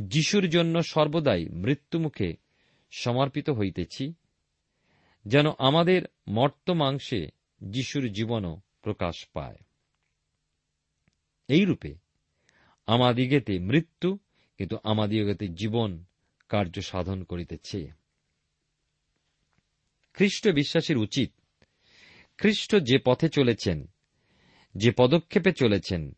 যিশুর 0.00 0.48
জন্য 0.48 0.82
সর্বদাই 0.82 1.48
মৃত্যুমুখে 1.48 2.36
সমর্পিত 2.90 3.50
হইতেছি, 3.50 4.14
যেন 5.26 5.46
আমাদের 5.58 6.02
মর্ত 6.28 6.70
মাংসে 6.70 7.28
যিশুর 7.60 8.12
জীবনও 8.12 8.60
প্রকাশ 8.82 9.26
পায়। 9.32 9.56
এইরূপে 11.48 11.94
আমাদিগেতে 12.86 13.58
মৃত্যু, 13.58 14.18
কিন্তু 14.58 14.78
আমাদিগতে 14.82 15.48
জীবন 15.48 16.04
কার্য 16.48 16.80
সাধন 16.82 17.24
করিতেছে। 17.24 17.97
খ্রিস্ট 20.12 20.48
বিশ্বাসীর 20.48 20.98
উচিত। 20.98 21.32
খ্রিস্ট 22.38 22.76
যে 22.76 22.98
পথে 22.98 23.28
চলেছেন, 23.28 23.86
যে 24.74 24.92
পদক্ষেপে 24.92 25.52
চলেছেন, 25.52 26.16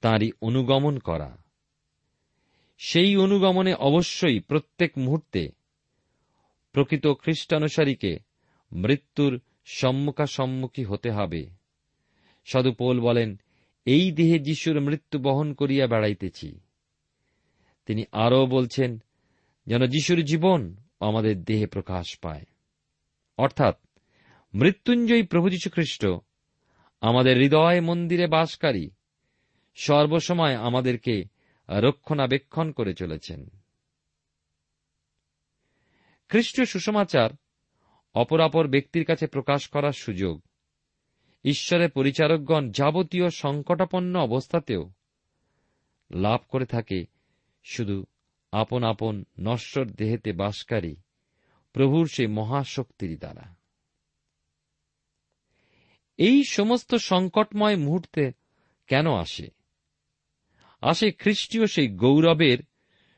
তাঁরই 0.00 0.32
অনুগমন 0.40 0.98
করা। 0.98 1.42
সেই 2.78 3.16
অনুগমনে 3.16 3.74
অবশ্যই 3.74 4.40
প্রত্যেক 4.40 4.98
মুহূর্তে 4.98 5.48
প্রকৃত 6.72 7.06
খ্রিস্টানুসারীকে 7.06 8.18
মৃত্যুর 8.72 9.40
সম্মুখাসম্মুখী 9.64 10.84
হতে 10.84 11.10
হবে। 11.10 11.46
সদুপোল 12.44 13.00
বলেন, 13.00 13.40
এই 13.84 14.12
দেহে 14.12 14.38
যিশুর 14.38 14.80
মৃত্যু 14.80 15.18
বহন 15.18 15.54
করিয়া 15.54 15.86
বেড়াইতেছি। 15.86 16.60
তিনি 17.86 18.04
আরও 18.12 18.46
বলছেন, 18.46 19.02
যেন 19.66 19.86
যিশুর 19.86 20.24
জীবন 20.24 20.76
আমাদের 21.00 21.44
দেহে 21.44 21.66
প্রকাশ 21.66 22.18
পায়। 22.18 22.44
অর্থাৎ, 23.36 23.76
মৃত্যুঞ্জয়ী 24.54 25.22
প্রভু 25.22 25.48
খ্রিস্ট 25.72 26.06
আমাদের 27.00 27.36
হৃদয় 27.36 27.80
মন্দিরে 27.80 28.26
বাসকারী, 28.26 28.90
সর্বসময় 29.74 30.54
আমাদেরকে 30.56 31.24
রক্ষণাবেক্ষণ 31.68 32.72
করে 32.72 32.94
চলেছেন। 32.94 33.48
খ্রিস্টীয় 36.28 36.66
সুসমাচার 36.66 37.30
অপরাপর 38.14 38.66
ব্যক্তির 38.66 39.04
কাছে 39.04 39.26
প্রকাশ 39.26 39.68
করার 39.68 39.92
সুযোগ, 39.92 40.42
ঈশ্বরের 41.44 41.90
পরিচারকগণ 41.90 42.70
যাবতীয় 42.70 43.30
সংকটাপন্ন 43.30 44.20
অবস্থাতেও 44.20 44.90
লাভ 46.10 46.40
করে 46.48 46.66
থাকে 46.66 47.04
শুধু 47.64 48.04
আপন 48.52 48.84
আপন 48.84 49.24
নশ্বর 49.40 49.84
দেহেতে 49.84 50.32
বাসকারী। 50.32 50.96
প্রভুর 51.76 52.08
সেই 52.08 52.26
মহাশক্তির 52.26 53.18
দ্বারা। 53.18 53.54
এই 56.18 56.44
সমস্ত 56.44 56.94
সংকটময় 56.94 57.76
মুহূর্তে 57.76 58.32
কেন 58.86 59.06
আসে? 59.12 59.48
আসে 60.80 61.12
খ্রিস্টীয় 61.12 61.66
সেই 61.66 61.88
গৌরবের 61.88 62.58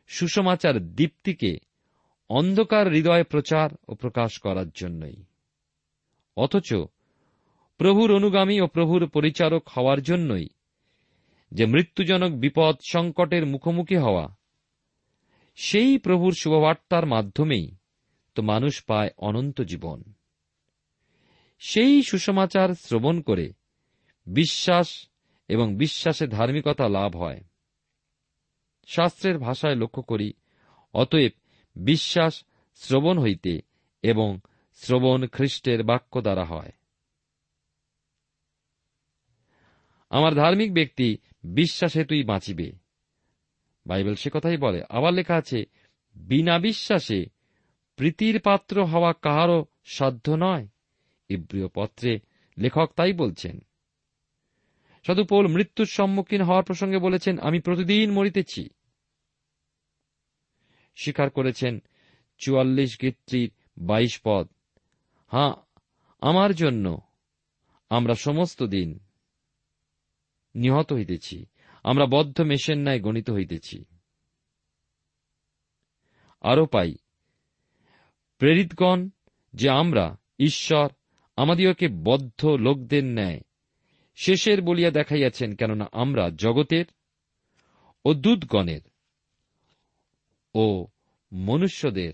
সুসমাচার 0.08 0.80
দীপ্তিকে 0.80 1.58
অন্ধকার 2.28 2.88
হৃদয়ে 2.88 3.24
প্রচার 3.24 3.70
ও 3.88 3.94
প্রকাশ 3.94 4.38
করার 4.38 4.70
জন্যই। 4.70 5.24
অথচ 6.36 6.74
প্রভুর 7.76 8.16
অনুগামী 8.16 8.60
ও 8.60 8.66
প্রভুর 8.66 9.08
পরিচারক 9.08 9.68
হওয়ার 9.68 10.02
জন্যই 10.02 10.48
যে 11.52 11.66
মৃত্যুজনক 11.66 12.30
বিপদ 12.30 12.76
সংকটের 12.90 13.46
মুখোমুখি 13.46 13.96
হওয়া, 13.96 14.36
সেই 15.56 15.98
প্রভুর 15.98 16.32
শুভবার্তার 16.32 17.06
মাধ্যমেই 17.06 17.77
মানুষ 18.40 18.84
পায় 18.84 19.10
অনন্ত 19.16 19.60
জীবন। 19.60 20.02
সেই 21.58 22.02
সুসমাচার 22.02 22.74
শ্রবণ 22.74 23.20
করে 23.20 23.52
বিশ্বাস 24.26 25.08
এবং 25.48 25.76
বিশ্বাসে 25.76 26.26
ধার্মিকতা 26.26 26.88
লাভ 26.88 27.16
হয়। 27.16 27.44
শাস্ত্রের 28.86 29.38
ভাষায় 29.38 29.74
লক্ষ্য 29.74 30.02
করি, 30.02 30.32
অতএব 30.94 31.32
বিশ্বাস 31.76 32.44
শ্রবণ 32.74 33.18
হইতে 33.18 33.60
এবং 34.02 34.40
শ্রবণ 34.74 35.26
খ্রিস্টের 35.26 35.82
বাক্য 35.82 36.20
দ্বারা 36.20 36.44
হয়। 36.44 36.72
আমার 40.10 40.34
ধার্মিক 40.34 40.74
ব্যক্তি 40.74 41.16
বিশ্বাস 41.44 41.96
হেতুই 41.96 42.22
বাঁচিবে। 42.22 42.72
বাইবেল 43.86 44.14
সে 44.14 44.30
কথাই 44.32 44.56
বলে, 44.56 44.82
আবার 44.88 45.14
লেখা 45.14 45.34
আছে, 45.34 45.64
বিনা 46.16 46.58
বিশ্বাসে 46.58 47.37
প্রীতির 47.98 48.40
পাত্র 48.40 48.84
হওয়া 48.84 49.12
কাহারও 49.12 49.66
সাধ্য 49.84 50.34
নয়? 50.38 50.68
ইব্রিয় 51.28 51.68
পত্রে 51.74 52.20
লেখক 52.58 52.90
তাই 52.96 53.12
বলছেন 53.12 53.60
সাধু 55.06 55.24
পৌল 55.24 55.46
মৃত্যুর 55.46 55.86
সম্মুখীন 55.86 56.42
হওয়ার 56.42 56.64
প্রসঙ্গে 56.64 56.98
বলেছেন, 56.98 57.38
আমি 57.38 57.60
প্রতিদিন 57.60 58.12
মরিতেছি। 58.12 58.68
স্বীকার 60.96 61.30
করেছেন, 61.30 61.82
চুয়াল্লিশ 62.38 62.98
গীত্রির 63.02 63.50
বাইশ 63.78 64.20
পদ। 64.24 64.48
হ্যাঁ 65.26 65.52
আমার 66.20 66.54
জন্য 66.54 67.00
আমরা 67.90 68.14
সমস্ত 68.14 68.62
দিন 68.62 68.98
নিহত 70.54 70.92
হইতেছি। 70.92 71.46
আমরা 71.84 72.06
বদ্ধ 72.06 72.40
মেশের 72.40 72.78
ন্যায় 72.78 73.00
গণিত 73.00 73.30
হইতেছি। 73.30 73.84
আরও 76.40 76.66
পাই 76.66 76.94
প্রেরিতগণ 78.38 79.08
যে 79.54 79.70
আমরা 79.70 80.16
ঈশ্বর 80.38 80.88
আমাদিওকে 81.36 81.88
বদ্ধ 81.88 82.46
লোকদের 82.46 83.04
ন্যায়। 83.04 83.40
শেষের 84.16 84.62
বলিয়া 84.62 84.90
দেখাইয়াছেন, 84.90 85.56
কেননা 85.56 85.86
আমরা 85.92 86.30
জগতের 86.30 86.84
ও 88.04 88.14
দূতগণের 88.14 88.80
ও 90.54 90.86
মনুষ্যদের 91.32 92.12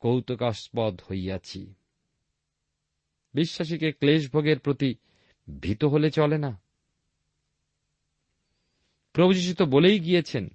কৌতুকাস্পদ 0.00 1.00
হইয়াছি। 1.10 1.74
বিশ্বাসীকে 3.34 3.92
ক্লেশভোগের 3.92 4.58
প্রতি 4.58 4.94
ভীত 5.60 5.84
হলে 5.84 6.10
চলে 6.10 6.38
না? 6.38 6.60
প্রভু 9.12 9.54
তো 9.58 9.66
বলেই 9.66 10.00
গিয়েছেন 10.00 10.48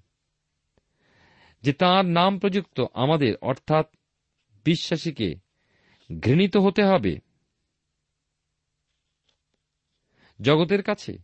যে 1.62 1.74
তাঁর 1.74 2.06
নাম 2.06 2.40
প্রযুক্ত 2.40 2.86
আমাদের, 2.94 3.36
অর্থাৎ 3.42 3.97
বিশ্বাসীকে 4.68 5.36
ঘৃণিত 6.20 6.58
হতে 6.58 6.84
হবে। 6.84 7.20
জগতের 10.42 10.84
কাছে 10.84 11.18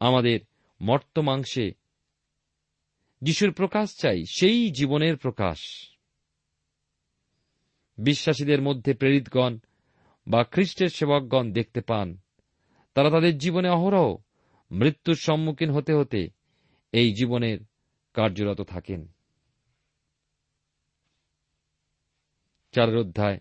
আমাদের 0.00 0.40
মর্তমাংসে 0.80 1.72
যিশুর 3.22 3.52
প্রকাশ 3.52 3.96
চাই, 3.96 4.24
সেই 4.30 4.70
জীবনের 4.70 5.16
প্রকাশ। 5.16 5.58
বিশ্বাসীদের 7.98 8.62
মধ্যে 8.62 8.94
প্রেরিতগণ 8.94 9.58
বা 10.26 10.44
খ্রিস্টের 10.44 10.88
সেবকগণ 10.88 11.52
দেখতে 11.52 11.80
পান। 11.80 12.18
তারা 12.94 13.10
তাদের 13.10 13.38
জীবনে 13.38 13.68
অহরহ 13.68 14.16
মৃত্যুর 14.70 15.16
সম্মুখীন 15.16 15.70
হতে 15.70 15.92
হতে 15.92 16.28
এই 16.92 17.14
জীবনের 17.14 17.58
কার্যরত 18.14 18.60
থাকেন। 18.60 19.12
চারের 22.72 22.96
অধ্যায়, 22.96 23.40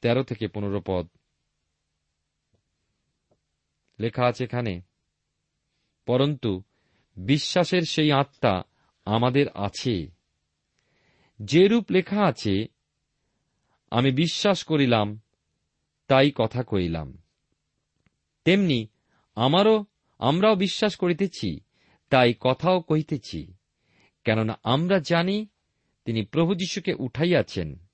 তেরো 0.00 0.22
থেকে 0.22 0.48
পনেরো 0.48 0.82
পদ। 0.86 1.08
লেখা 3.98 4.26
আছে 4.26 4.44
এখানে, 4.44 4.80
পরন্তু 6.06 6.62
বিশ্বাসের 7.16 7.82
সেই 7.82 8.12
আত্মা 8.12 8.62
আমাদের 9.04 9.48
আছে। 9.48 10.10
যেরূপ 11.40 11.86
লেখা 11.90 12.26
আছে, 12.26 12.66
আমি 13.90 14.10
বিশ্বাস 14.12 14.64
করিলাম, 14.64 15.20
তাই 16.06 16.32
কথা 16.34 16.62
কইলাম 16.62 17.22
তেমনি 18.44 18.88
আমারও, 19.34 19.86
আমরাও 20.18 20.54
বিশ্বাস 20.54 20.96
করিতেছি, 20.96 21.60
তাই 22.10 22.34
কথাও 22.40 22.80
কহিতেছি। 22.80 23.54
কেননা 24.24 24.58
আমরা 24.62 24.98
জানি 24.98 25.46
তিনি 26.04 26.24
প্রভু 26.24 26.54
যীশুকে 26.54 26.94
উঠাইয়াছেন। 26.94 27.89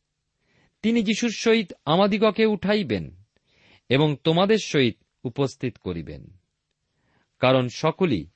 তিনি 0.87 1.03
যীশুর 1.03 1.31
সহিত 1.31 1.73
আমাদিগকে 1.85 2.47
উঠাইবেন 2.47 3.23
এবং 3.89 4.17
তোমাদের 4.25 4.59
সহিত 4.65 4.97
উপস্থিত 5.25 5.77
করিবেন। 5.77 6.37
কারণ 7.39 7.69
সকলেই 7.69 8.27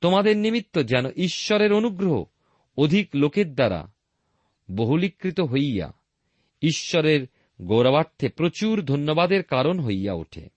তোমাদের 0.00 0.36
নিমিত্ত 0.36 0.82
যেন 0.82 1.06
ঈশ্বরের 1.06 1.72
অনুগ্রহ 1.72 2.24
অধিক 2.76 3.08
লোকের 3.14 3.54
দ্বারা 3.54 3.92
বহুলীকৃত 4.70 5.40
হইয়া 5.40 5.92
ঈশ্বরের 6.62 7.26
গৌরবার্থে 7.62 8.28
প্রচুর 8.28 8.82
ধন্যবাদের 8.82 9.42
কারণ 9.42 9.80
হইয়া 9.80 10.12
ওঠে। 10.12 10.48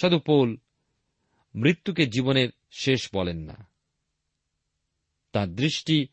সাধু 0.00 0.18
পৌল 0.18 0.56
মৃত্যুকে 1.54 2.06
জীবনের 2.06 2.48
শেষ 2.70 3.08
বলেন 3.14 3.36
না। 3.36 3.66
তার 5.32 5.48
দৃষ্টি 5.48 6.06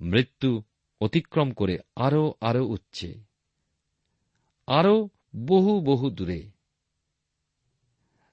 মৃত্যু 0.00 0.62
অতিক্রম 1.00 1.52
করে 1.52 1.78
আরও 1.96 2.34
আরও 2.40 2.66
উচ্ছে 2.66 3.24
আরও 4.66 5.08
বহু 5.36 5.80
বহু 5.80 6.10
দূরে। 6.10 6.50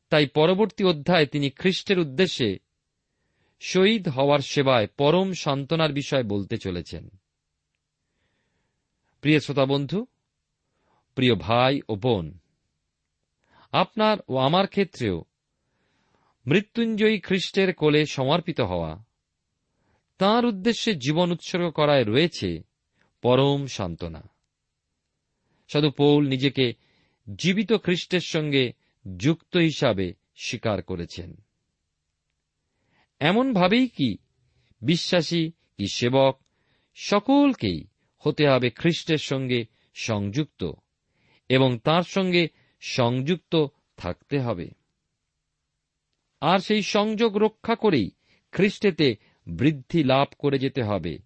তাই 0.10 0.28
পরবর্তী 0.28 0.84
অধ্যায়ে 0.84 1.25
তিনি 1.25 1.49
খ্রিস্টের 1.49 1.99
উদ্দেশ্যে 1.99 2.60
শহীদ 3.60 4.08
হওয়ার 4.08 4.39
সেবায় 4.39 4.88
পরম 4.88 5.34
সান্ত্বনার 5.34 5.93
বিষয় 5.93 6.23
বলতে 6.23 6.58
চলেছেন। 6.58 7.10
প্রিয় 9.21 9.39
শ্রোতা 9.39 9.65
বন্ধু, 9.65 10.06
প্রিয় 11.15 11.36
ভাই 11.36 11.82
ও 11.89 11.95
বোন, 11.95 12.39
আপনার 13.71 14.17
ও 14.28 14.38
আমার 14.38 14.67
ক্ষেত্রেও 14.67 15.23
মৃত্যুঞ্জয়ী 16.47 17.19
খ্রিস্টের 17.19 17.73
কোলে 17.73 18.06
সমর্পিত 18.06 18.62
হওয়া 18.62 19.06
তাঁর 20.17 20.45
উদ্দেশ্যে 20.45 20.95
জীবন 20.95 21.32
উৎসর্গ 21.32 21.69
করায় 21.69 22.04
রয়েছে 22.04 22.63
পরম 23.21 23.65
সান্ত্বনা। 23.67 24.30
সাধু 25.67 25.91
পৌল 25.91 26.28
নিজেকে 26.28 26.73
জীবিত 27.39 27.73
খ্রিস্টের 27.73 28.19
সঙ্গে 28.19 28.73
যুক্ত 29.17 29.58
হিসাবে 29.58 30.13
স্বীকার 30.36 30.82
করেছেন। 30.82 31.36
এমনভাবেই 33.19 33.88
কি 33.88 34.17
বিশ্বাসী 34.82 35.51
কি 35.51 35.88
সেবক 35.88 36.39
সকলকেই 36.95 37.88
হতে 38.17 38.47
হবে 38.47 38.69
খ্রিস্টের 38.69 39.17
সঙ্গে 39.17 39.65
সংযুক্ত 39.93 40.71
এবং 41.49 41.80
তার 41.80 42.04
সঙ্গে 42.04 42.47
সংযুক্ত 42.80 43.65
থাকতে 43.97 44.39
হবে। 44.39 44.71
আর 46.41 46.60
সেই 46.60 46.82
সংযোগ 46.82 47.38
রক্ষা 47.38 47.75
করেই 47.75 48.12
খ্রিস্টেতে 48.51 49.15
বৃদ্ধি 49.47 50.03
লাভ 50.03 50.27
করে 50.39 50.60
যেতে 50.60 50.84
হবে। 50.84 51.19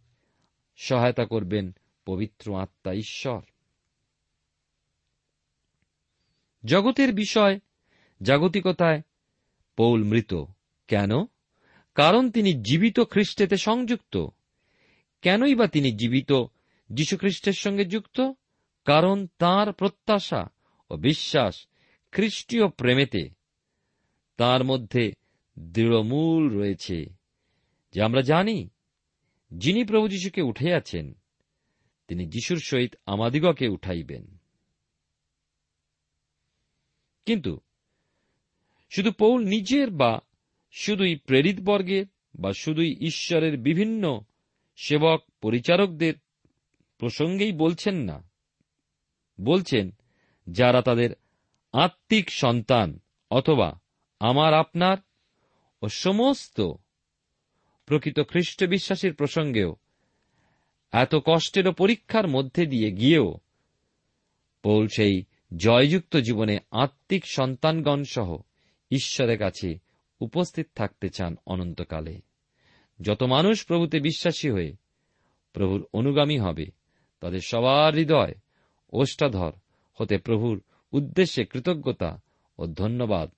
সহায়তা 0.77 1.25
করবেন 1.25 1.75
পবিত্র 2.05 2.62
আত্মা 2.62 2.93
ঈশ্বর। 2.93 3.41
জগতের 6.65 7.13
বিষয় 7.13 7.60
জাগতিকতায় 8.21 9.01
পৌল 9.77 10.03
মৃত। 10.03 10.34
কেন? 10.88 11.10
কারণ 11.95 12.32
তিনি 12.32 12.53
জীবিত 12.53 12.99
খ্রিস্টেতে 12.99 13.58
সংযুক্ত। 13.58 14.27
কেনই 15.21 15.55
বা 15.55 15.67
তিনি 15.67 15.91
জীবিত 15.91 16.32
যীশুখ্রিস্টের 16.89 17.53
সঙ্গে 17.53 17.86
যুক্ত? 17.86 18.32
কারণ 18.86 19.27
তার 19.38 19.73
প্রত্যাশা 19.73 20.47
ও 20.89 20.95
বিশ্বাস 20.97 21.67
খ্রিস্টীয় 22.12 22.67
প্রেমেতে। 22.67 23.29
তার 24.38 24.63
মধ্যে 24.63 25.13
দৃঢ়মূল 25.60 26.58
রয়েছে। 26.58 27.18
যে 27.91 28.04
আমরা 28.04 28.21
জানি, 28.21 28.69
যিনি 29.52 29.84
প্রভু 29.84 30.08
যীশুকে 30.08 30.41
উঠে 30.41 30.73
তিনি 32.08 32.25
যিশুর 32.25 32.60
সহিত 32.60 32.95
আমাদিগকে 33.06 33.67
উঠাইবেন। 33.67 34.38
কিন্তু 37.25 37.60
শুধু 38.89 39.12
পৌল 39.12 39.43
নিজের 39.43 39.91
বা 39.91 40.19
শুধুই 40.71 41.15
প্রেরিত 41.15 41.60
বর্গের 41.60 42.06
বা 42.39 42.54
শুধুই 42.54 42.95
ঈশ্বরের 43.02 43.58
বিভিন্ন 43.58 44.21
সেবক 44.75 45.23
পরিচারকদের 45.41 46.13
প্রসঙ্গেই 46.97 47.52
বলছেন 47.52 47.95
না। 47.95 48.30
বলছেন, 49.41 49.91
যারা 50.49 50.82
তাদের 50.82 51.10
আত্মিক 51.73 52.32
সন্তান 52.32 52.99
অথবা 53.32 53.80
আমার 54.19 54.54
আপনার 54.54 54.97
ও 55.82 55.88
সমস্ত 55.88 56.71
প্রকৃত 57.89 58.19
খ্রিস্ট 58.19 58.63
বিশ্বাসীর 58.63 59.13
প্রসঙ্গেও, 59.13 59.75
এত 60.91 61.15
কষ্টের 61.25 61.67
ও 61.67 61.71
পরীক্ষার 61.71 62.28
মধ্যে 62.28 62.65
দিয়ে 62.65 62.91
গিয়েও 62.91 63.38
পৌল 64.63 64.88
সেই 64.88 65.23
জয়যুক্ত 65.58 66.17
জীবনে 66.17 66.60
আত্মিক 66.71 67.23
সন্তানগণ 67.25 68.04
সহ 68.04 68.38
ঈশ্বরের 68.91 69.39
কাছে 69.39 69.80
উপস্থিত 70.19 70.67
থাকতে 70.75 71.10
চান 71.10 71.36
অনন্তকালে। 71.45 72.21
যত 73.02 73.23
মানুষ 73.23 73.65
প্রভুতে 73.65 73.99
বিশ্বাসী 73.99 74.49
হয়ে 74.49 74.75
প্রভুর 75.54 75.86
অনুগামী 75.93 76.39
হবে, 76.39 76.65
তাদের 77.19 77.39
সবার 77.45 77.93
হৃদয় 77.93 78.34
ওষ্ঠাধর 78.93 79.52
হতে 79.93 80.17
প্রভুর 80.17 80.62
উদ্দেশ্যে 80.91 81.45
কৃতজ্ঞতা 81.45 82.21
ও 82.58 82.67
ধন্যবাদ 82.67 83.32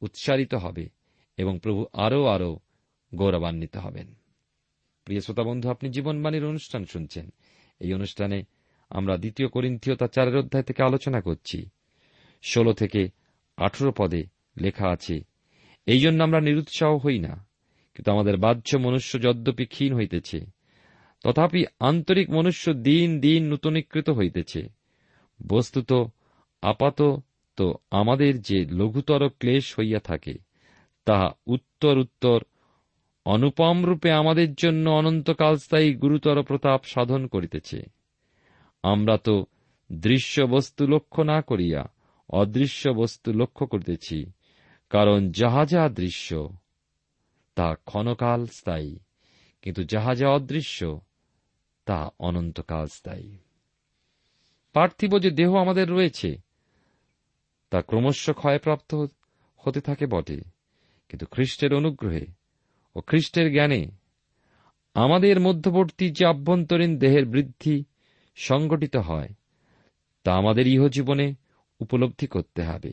উচ্চারিত 0.00 0.54
হবে 0.54 0.88
এবং 1.36 1.58
প্রভু 1.62 1.86
আরও 1.92 2.26
আরও 2.26 2.58
গৌরবান্বিত 3.12 3.74
হবেন। 3.76 4.08
প্রিয় 5.06 5.20
শ্রোতা 5.20 5.44
বন্ধু, 5.48 5.66
আপনি 5.70 5.86
জীবনবাণীর 5.90 6.50
অনুষ্ঠান 6.50 6.82
শুনছেন। 6.84 7.26
এই 7.80 7.90
অনুষ্ঠানে 7.94 8.38
আমরা 8.90 9.14
দ্বিতীয় 9.16 9.48
করিন্থীয় 9.48 9.94
তার 9.96 10.12
চারের 10.14 10.40
অধ্যায় 10.42 10.66
থেকে 10.68 10.80
আলোচনা 10.82 11.20
করছি। 11.20 11.58
ষোলো 12.44 12.72
থেকে 12.72 13.02
আঠেরো 13.58 13.92
পদে 13.96 14.22
লেখা 14.56 14.86
আছে, 14.88 15.16
এই 15.86 16.00
জন্য 16.00 16.18
আমরা 16.22 16.40
নিরুৎসাহ 16.40 16.92
হই 16.96 17.18
না, 17.18 17.34
কিন্তু 17.94 18.08
আমাদের 18.10 18.36
বাহ্য 18.36 18.70
মনুষ্য 18.76 19.12
যদ্যপি 19.22 19.64
ক্ষীণ 19.66 19.92
হইতেছে, 19.94 20.38
তথাপি 21.24 21.60
আন্তরিক 21.80 22.26
মনুষ্য 22.30 22.64
দিন 22.88 23.08
দিন 23.20 23.40
নূতনীকৃত 23.50 24.08
হইতেছে। 24.10 24.62
বস্তুত 25.40 25.90
আপাত 26.62 26.98
তো 27.58 27.66
আমাদের 27.90 28.32
যে 28.40 28.58
লঘুতর 28.70 29.22
ক্লেশ 29.40 29.64
হইয়া 29.78 30.00
থাকে, 30.00 30.34
তাহা 31.06 31.28
উত্তর 31.46 31.94
উত্তর 31.98 32.38
অনুপম 33.28 33.76
রূপে 33.84 34.10
আমাদের 34.12 34.54
জন্য 34.54 34.90
অনন্তকাল 34.90 35.56
স্থায়ী 35.56 35.94
গুরুতর 35.94 36.42
প্রতাপ 36.42 36.80
সাধন 36.84 37.26
করিতেছে। 37.26 37.78
আমরা 38.82 39.16
তো 39.16 39.46
দৃশ্য 39.92 40.40
বস্তু 40.42 40.86
লক্ষ্য 40.86 41.22
না 41.22 41.42
করিয়া 41.42 41.82
অদৃশ্য 42.30 42.88
বস্তু 42.90 43.32
লক্ষ্য 43.32 43.66
করিতেছি, 43.66 44.18
কারণ 44.90 45.30
যাহা 45.30 45.66
যা 45.66 45.88
দৃশ্য, 45.88 46.58
তা 47.54 47.74
ক্ষণকাল 47.74 48.46
স্থায়ী, 48.46 48.98
কিন্তু 49.62 49.82
যাহা 49.84 50.14
যা 50.14 50.28
অদৃশ্য, 50.28 51.00
তা 51.86 52.10
অনন্তকাল 52.18 52.86
স্থায়ী। 52.86 53.36
পার্থিব 54.72 55.18
যে 55.18 55.30
দেহ 55.30 55.50
আমাদের 55.54 55.86
রয়েছে, 55.90 56.30
তা 57.70 57.82
ক্রমশ 57.82 58.30
ক্ষয়প্রাপ্ত 58.30 59.06
হতে 59.56 59.80
থাকে 59.80 60.06
বটে, 60.06 60.38
কিন্তু 61.08 61.26
খ্রিস্টের 61.26 61.74
অনুগ্রহে 61.74 62.37
ও 62.98 63.00
খ্রিস্টের 63.00 63.52
জ্ঞানে 63.52 63.86
আমাদের 64.94 65.40
মধ্যবর্তী 65.40 66.10
যে 66.10 66.26
আভ্যন্তরীণ 66.26 66.98
দেহের 66.98 67.26
বৃদ্ধি 67.26 67.84
সংগঠিত 68.36 68.96
হয়, 68.96 69.28
তা 70.24 70.34
আমাদের 70.34 70.66
ইহজীবনে 70.66 71.34
উপলব্ধি 71.80 72.26
করতে 72.26 72.62
হবে। 72.62 72.92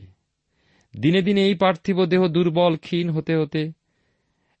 দিনে 1.00 1.22
দিনে 1.22 1.46
এই 1.46 1.54
পার্থিব 1.54 2.04
দেহ 2.04 2.26
দুর্বল, 2.26 2.76
ক্ষীণ 2.76 3.10
হতে 3.10 3.36
হতে 3.36 3.72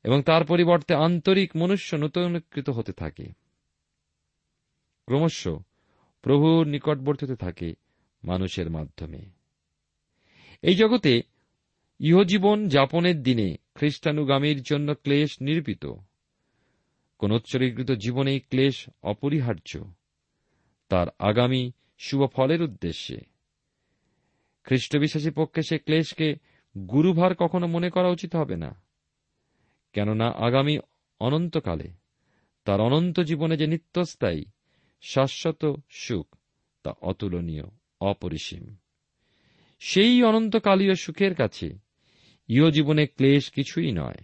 এবং 0.04 0.22
তার 0.22 0.44
পরিবর্তে 0.44 0.94
আন্তরিক 0.94 1.56
মনুষ্য 1.56 1.96
নূতনীকৃত 1.96 2.70
হতে 2.70 2.92
থাকে। 2.92 3.24
ক্রমশ 5.06 5.48
প্রভুর 6.22 6.66
নিকটবর্তী 6.66 7.36
থাকে 7.36 7.74
মানুষের 8.24 8.70
মাধ্যমে। 8.70 9.30
এই 10.62 10.76
জগতে 10.76 11.22
ইহজীবন 11.98 12.68
যাপনের 12.68 13.22
দিনে 13.22 13.56
খ্রিস্টানুগামীর 13.74 14.62
জন্য 14.62 14.94
ক্লেশ 14.94 15.42
নির্বিত 15.42 15.86
কোন 17.18 17.30
উৎসর্গীকৃত 17.30 17.90
জীবনেই 17.90 18.40
ক্লেশ 18.40 18.88
অপরিহার্য। 19.02 19.84
তার 20.88 21.06
আগামী 21.18 21.72
শুভ 21.98 22.26
ফলের 22.26 22.62
উদ্দেশ্যে। 22.62 23.16
খ্রিস্টবিশ্বাসী 24.64 25.30
পক্ষে 25.30 25.62
সে 25.62 25.78
ক্লেশকে 25.78 26.34
গুরুভার 26.78 27.34
কখনো 27.34 27.66
মনে 27.66 27.90
করা 27.90 28.08
উচিত 28.08 28.36
হবে 28.36 28.56
না। 28.56 28.82
কেননা 29.92 30.28
আগামী 30.30 30.78
অনন্তকালে 31.20 31.90
তার 32.64 32.80
অনন্ত 32.80 33.20
জীবনে 33.20 33.56
যে 33.56 33.66
নিত্যস্থায়ী, 33.66 34.44
শাশ্বত 35.02 35.74
সুখ, 35.90 36.36
তা 36.82 36.92
অতুলনীয়, 37.00 37.64
অপরিসীম। 38.00 38.76
সেই 39.80 40.22
অনন্তকালীয় 40.22 40.94
সুখের 40.94 41.34
কাছে 41.34 41.85
ইহ 42.48 42.70
জীবনে 42.70 43.06
ক্লেশ 43.06 43.50
কিছুই 43.50 43.92
নয়। 43.92 44.20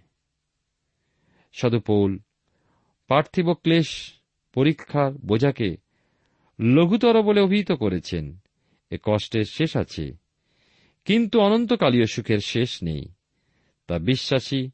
সদপৌল, 1.52 2.18
পার্থিব 3.08 3.52
ক্লেশ 3.52 3.88
পরীক্ষার 4.54 5.12
বোঝাকে 5.12 5.76
লঘুতর 6.58 7.22
বলে 7.22 7.40
অভিহিত 7.40 7.72
করেছেন। 7.72 8.38
এ 8.90 8.98
কষ্টের 9.02 9.44
শেষ 9.44 9.76
আছে, 9.76 10.14
কিন্তু 11.04 11.40
অনন্তকালীয় 11.40 12.06
সুখের 12.06 12.38
শেষ 12.38 12.82
নেই। 12.82 13.04
তা 13.86 13.98
বিশ্বাসী 13.98 14.70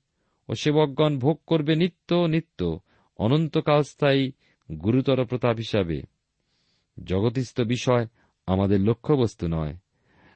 ও 0.49 0.55
সেবকগণ 0.55 1.19
ভোগ 1.19 1.41
করবে 1.47 1.75
নিত্য 1.75 2.15
নিত্য 2.15 2.81
অনন্তকাল 3.19 3.83
স্থায়ী 3.83 4.33
গুরুতর 4.69 5.25
প্রতাপ 5.25 5.57
হিসাবে। 5.57 5.99
জগতিস্থ 7.05 7.61
বিষয় 7.61 8.05
আমাদের 8.47 8.81
লক্ষ্যবস্তু 8.81 9.49
নয় 9.49 9.75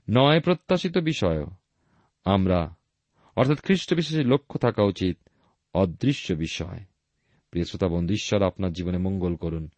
নয় 0.08 0.40
প্রত্যাশিত 0.40 0.98
বিষয় 0.98 1.40
আমরা 2.24 2.60
অর্থাৎ 3.36 3.62
খ্রিস্ট 3.62 3.94
বিশেষের 3.94 4.26
লক্ষ্য 4.26 4.58
থাকা 4.58 4.82
উচিত 4.82 5.18
অদৃশ্য 5.74 6.34
বিষয়। 6.34 6.84
প্রিয় 7.50 7.64
শ্রোতা 7.64 8.12
ঈশ্বর 8.12 8.42
আপনার 8.42 8.72
জীবনে 8.72 8.98
মঙ্গল 8.98 9.34
করুন। 9.34 9.68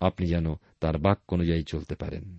আপনি 0.00 0.26
যেন 0.26 0.54
তার 0.80 0.98
বাক্য 0.98 1.34
অনুযায়ী 1.34 1.62
চলতে 1.62 1.94
পারেন। 1.94 2.38